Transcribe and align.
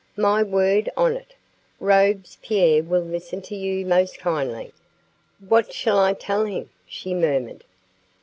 My 0.17 0.41
word 0.41 0.89
on 0.97 1.15
it 1.15 1.35
Robespierre 1.79 2.81
will 2.81 3.03
listen 3.03 3.39
to 3.43 3.55
you 3.55 3.85
most 3.85 4.17
kindly." 4.17 4.73
"What 5.47 5.71
shall 5.73 5.99
I 5.99 6.13
tell 6.13 6.45
him?" 6.45 6.71
she 6.87 7.13
murmured. 7.13 7.63